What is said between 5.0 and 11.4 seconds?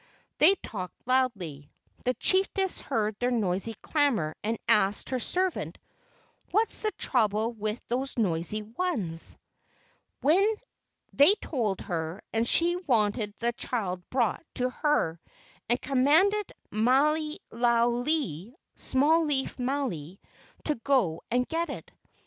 her servant, "What's the trouble with these noisy ones?" They